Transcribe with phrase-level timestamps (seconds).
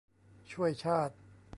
[0.51, 1.15] ช่วยชาติ!